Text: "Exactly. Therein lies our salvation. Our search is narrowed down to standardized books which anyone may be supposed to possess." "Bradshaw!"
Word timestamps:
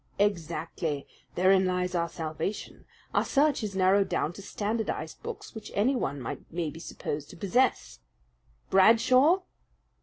"Exactly. 0.17 1.05
Therein 1.35 1.67
lies 1.67 1.93
our 1.93 2.09
salvation. 2.09 2.85
Our 3.13 3.23
search 3.23 3.61
is 3.63 3.75
narrowed 3.75 4.09
down 4.09 4.33
to 4.33 4.41
standardized 4.41 5.21
books 5.21 5.53
which 5.53 5.71
anyone 5.75 6.23
may 6.49 6.71
be 6.71 6.79
supposed 6.79 7.29
to 7.29 7.37
possess." 7.37 7.99
"Bradshaw!" 8.71 9.41